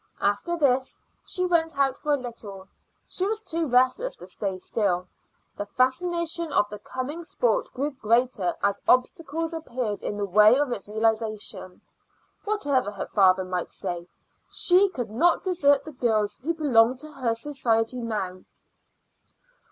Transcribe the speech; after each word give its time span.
After 0.19 0.57
this 0.57 0.99
she 1.23 1.45
went 1.45 1.77
out 1.77 1.95
for 1.95 2.11
a 2.11 2.17
little; 2.17 2.67
she 3.07 3.23
was 3.27 3.39
too 3.39 3.67
restless 3.67 4.15
to 4.15 4.25
stay 4.25 4.57
still. 4.57 5.07
The 5.57 5.67
fascination 5.67 6.51
of 6.51 6.67
the 6.71 6.79
coming 6.79 7.23
sport 7.23 7.71
grew 7.71 7.91
greater 7.91 8.55
as 8.63 8.81
obstacles 8.87 9.53
appeared 9.53 10.01
in 10.01 10.17
the 10.17 10.25
way 10.25 10.57
of 10.57 10.71
its 10.71 10.87
realization. 10.89 11.81
Whatever 12.45 12.89
her 12.89 13.05
father 13.09 13.43
might 13.43 13.71
say, 13.71 14.07
she 14.49 14.89
could 14.89 15.11
not 15.11 15.43
desert 15.43 15.85
the 15.85 15.91
girls 15.91 16.39
who 16.39 16.55
belonged 16.55 16.97
to 17.01 17.11
her 17.11 17.35
society 17.35 17.97
now. 17.97 18.41